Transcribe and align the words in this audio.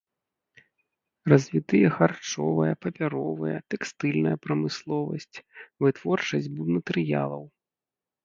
Развітыя 1.33 1.87
харчовая, 1.97 2.73
папяровая, 2.85 3.53
тэкстыльная 3.73 4.33
прамысловасць, 4.45 5.37
вытворчасць 5.85 6.51
будматэрыялаў. 6.57 7.43